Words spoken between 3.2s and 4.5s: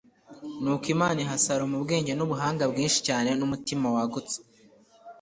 n'umutima wagutse